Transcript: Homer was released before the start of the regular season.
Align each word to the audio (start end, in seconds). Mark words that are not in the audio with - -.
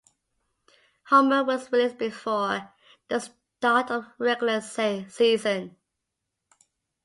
Homer 1.11 1.43
was 1.43 1.71
released 1.71 1.99
before 1.99 2.71
the 3.07 3.19
start 3.19 3.91
of 3.91 4.07
the 4.17 4.25
regular 4.25 4.59
season. 4.59 5.75